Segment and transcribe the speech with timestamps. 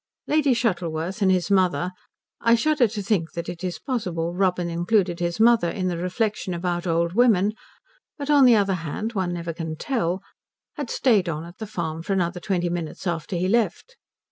[0.25, 1.91] Lady Shuttleworth and his mother
[2.39, 6.55] I shudder to think that it is possible Robin included his mother in the reflection
[6.55, 7.53] about old women,
[8.17, 10.23] but on the other hand one never can tell
[10.73, 13.95] had stayed on at the farm for another twenty minutes after he left.